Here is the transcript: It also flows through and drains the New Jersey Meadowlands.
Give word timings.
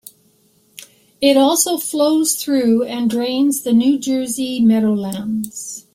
It 1.21 1.37
also 1.37 1.77
flows 1.77 2.35
through 2.35 2.85
and 2.85 3.07
drains 3.07 3.61
the 3.61 3.71
New 3.71 3.99
Jersey 3.99 4.59
Meadowlands. 4.59 5.85